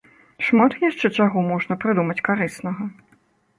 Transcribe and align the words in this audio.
Шмат 0.45 0.75
яшчэ 0.83 1.11
чаго 1.19 1.45
можна 1.51 1.79
прыдумаць 1.85 2.25
карыснага. 2.31 2.91